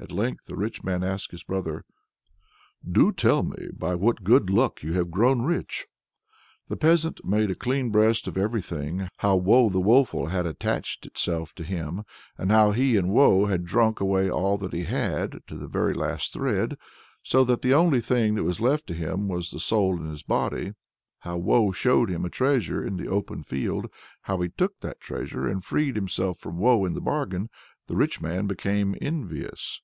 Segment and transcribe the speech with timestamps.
[0.00, 1.84] At length the rich man asked his brother:
[2.88, 5.88] "Do tell me by what good luck have you grown rich?"
[6.68, 11.52] The peasant made a clean breast of everything how Woe the Woeful had attached itself
[11.56, 12.04] to him,
[12.38, 16.32] how he and Woe had drunk away all that he had, to the very last
[16.32, 16.76] thread,
[17.24, 20.74] so that the only thing that was left him was the soul in his body.
[21.22, 23.86] How Woe showed him a treasure in the open field,
[24.22, 27.50] how he took that treasure, and freed himself from Woe into the bargain.
[27.88, 29.80] The rich man became envious.